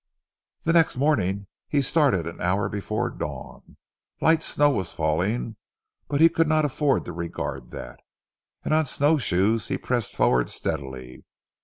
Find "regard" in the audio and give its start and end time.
7.13-7.69